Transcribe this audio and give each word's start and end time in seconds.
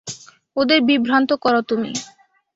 ওদের 0.57 0.79
বিভ্রান্ত 0.81 1.29
করো 1.35 1.61
তুমি। 1.61 1.91